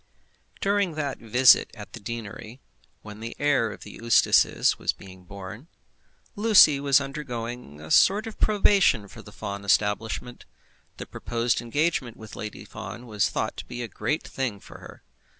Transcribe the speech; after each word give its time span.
During 0.61 0.95
that 0.95 1.19
visit 1.19 1.69
at 1.75 1.93
the 1.93 1.99
deanery, 1.99 2.59
when 3.03 3.19
the 3.19 3.35
heir 3.37 3.71
of 3.71 3.81
the 3.83 3.91
Eustaces 4.01 4.79
was 4.79 4.93
being 4.93 5.25
born, 5.25 5.67
Lucy 6.35 6.79
was 6.79 6.99
undergoing 6.99 7.79
a 7.79 7.91
sort 7.91 8.25
of 8.25 8.39
probation 8.39 9.07
for 9.07 9.21
the 9.21 9.31
Fawn 9.31 9.63
establishment. 9.63 10.45
The 10.97 11.05
proposed 11.05 11.61
engagement 11.61 12.17
with 12.17 12.35
Lady 12.35 12.65
Fawn 12.65 13.05
was 13.05 13.29
thought 13.29 13.55
to 13.57 13.65
be 13.67 13.83
a 13.83 13.87
great 13.87 14.27
thing 14.27 14.59
for 14.59 14.79
her. 14.79 15.03